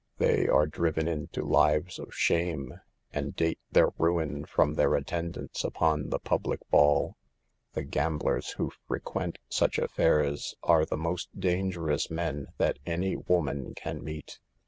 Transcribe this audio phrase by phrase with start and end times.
[0.17, 2.79] They are driven into lives of shame,
[3.13, 7.17] and date their ruin from their attendance upon the public ball.
[7.73, 14.03] The gamblers who frequent such affairs are the most dangerous men that any woman can
[14.03, 14.39] meet.